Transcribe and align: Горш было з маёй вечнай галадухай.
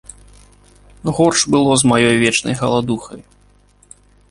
Горш 1.17 1.39
было 1.57 1.71
з 1.83 1.91
маёй 1.93 2.15
вечнай 2.25 2.55
галадухай. 2.65 3.21